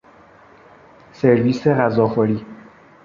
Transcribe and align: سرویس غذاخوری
سرویس 1.13 1.67
غذاخوری 1.67 2.45